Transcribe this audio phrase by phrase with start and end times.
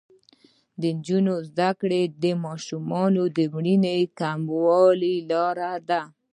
[0.81, 3.21] د نجونو تعلیم د ماشومانو
[3.53, 6.01] مړینې کمولو لاره ده.